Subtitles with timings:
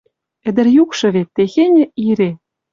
[0.47, 2.29] Ӹдӹр юкшы вет техеньӹ ире